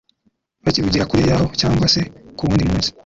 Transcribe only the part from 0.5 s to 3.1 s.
Bakivugira kure y’aho cyangwa se ku wundi munsi